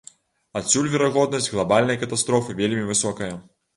Адсюль 0.61 0.87
верагоднасць 0.93 1.49
глабальнай 1.55 1.99
катастрофы 2.05 2.59
вельмі 2.63 2.87
высокая. 2.91 3.29